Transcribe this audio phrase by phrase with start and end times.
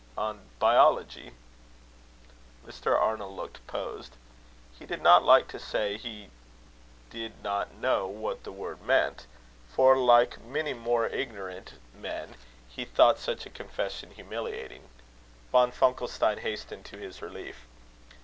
[0.17, 1.31] "On biology."
[2.65, 2.99] Mr.
[2.99, 4.15] Arnold looked posed.
[4.79, 6.31] He did not like to say he
[7.11, 9.27] did not know what the word meant;
[9.69, 12.33] for, like many more ignorant men,
[12.67, 14.89] he thought such a confession humiliating.
[15.51, 17.67] Von Funkelstein hastened to his relief.